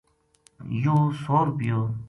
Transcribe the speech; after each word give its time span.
یوہ 0.81 1.01
سو 1.21 1.37
رُپیو 1.47 1.79